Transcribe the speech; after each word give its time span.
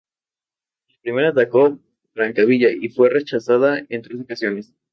La 0.87 0.95
primera 1.03 1.29
atacó 1.29 1.77
Francavilla 2.15 2.69
y 2.71 2.89
fue 2.89 3.11
rechazada 3.11 3.85
en 3.87 4.01
tres 4.01 4.19
ocasiones. 4.19 4.73